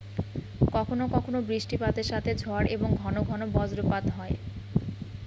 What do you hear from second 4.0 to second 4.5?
হয়